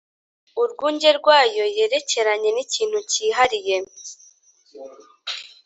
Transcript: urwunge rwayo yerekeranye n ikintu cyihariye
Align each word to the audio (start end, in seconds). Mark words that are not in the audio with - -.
urwunge 0.61 1.09
rwayo 1.19 1.63
yerekeranye 1.77 2.49
n 2.53 2.57
ikintu 2.65 2.97
cyihariye 3.11 3.77